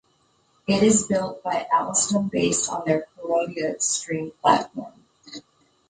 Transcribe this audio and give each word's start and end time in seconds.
It 0.65 0.81
is 0.81 1.05
built 1.05 1.43
by 1.43 1.67
Alstom 1.71 2.31
based 2.31 2.71
on 2.71 2.81
their 2.87 3.05
Coradia 3.19 3.79
Stream 3.79 4.31
platform. 4.41 4.93